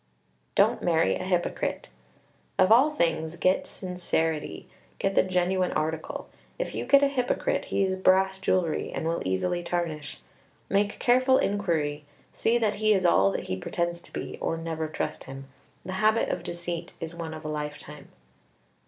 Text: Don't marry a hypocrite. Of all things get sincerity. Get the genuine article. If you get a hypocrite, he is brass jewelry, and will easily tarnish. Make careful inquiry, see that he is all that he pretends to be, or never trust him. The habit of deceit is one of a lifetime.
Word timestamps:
Don't 0.55 0.81
marry 0.81 1.13
a 1.15 1.23
hypocrite. 1.23 1.89
Of 2.57 2.71
all 2.71 2.89
things 2.89 3.35
get 3.35 3.67
sincerity. 3.67 4.67
Get 4.97 5.13
the 5.13 5.21
genuine 5.21 5.71
article. 5.73 6.27
If 6.57 6.73
you 6.73 6.85
get 6.87 7.03
a 7.03 7.07
hypocrite, 7.07 7.65
he 7.65 7.83
is 7.83 7.97
brass 7.97 8.39
jewelry, 8.39 8.91
and 8.91 9.07
will 9.07 9.21
easily 9.25 9.61
tarnish. 9.61 10.19
Make 10.71 10.97
careful 10.97 11.37
inquiry, 11.37 12.03
see 12.33 12.57
that 12.57 12.77
he 12.81 12.93
is 12.93 13.05
all 13.05 13.29
that 13.33 13.43
he 13.43 13.55
pretends 13.55 14.01
to 14.01 14.11
be, 14.11 14.39
or 14.41 14.57
never 14.57 14.87
trust 14.87 15.25
him. 15.25 15.45
The 15.85 15.93
habit 16.01 16.29
of 16.29 16.41
deceit 16.41 16.93
is 16.99 17.13
one 17.13 17.35
of 17.35 17.45
a 17.45 17.47
lifetime. 17.47 18.07